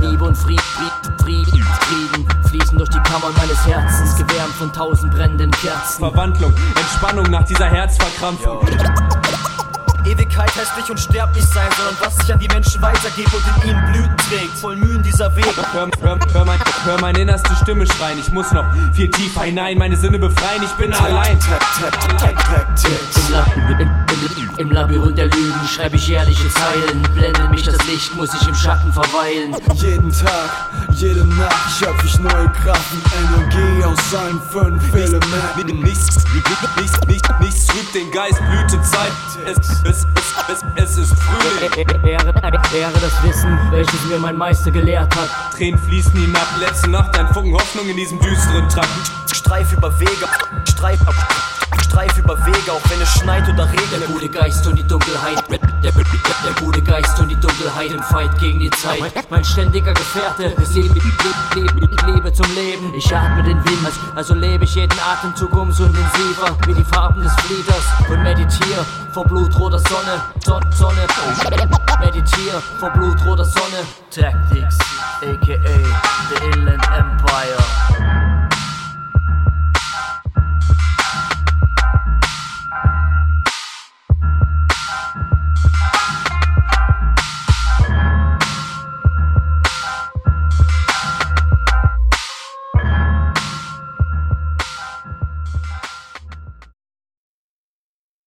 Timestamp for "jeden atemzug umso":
64.74-65.84